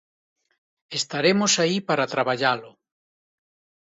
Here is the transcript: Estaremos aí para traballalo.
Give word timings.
Estaremos 0.99 1.51
aí 1.63 1.77
para 1.89 2.11
traballalo. 2.13 2.71